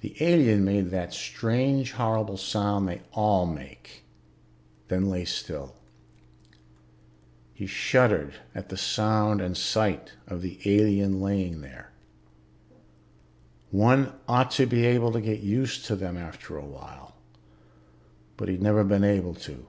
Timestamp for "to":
14.58-14.66, 15.12-15.20, 15.84-15.94, 19.36-19.66